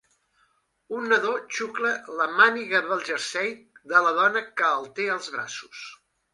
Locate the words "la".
2.21-2.27, 4.09-4.17